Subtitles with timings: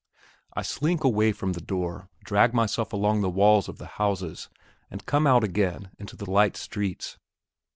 [0.55, 4.49] I slink away from the door, drag myself along the walls of the houses,
[4.89, 7.19] and come out again into the light streets.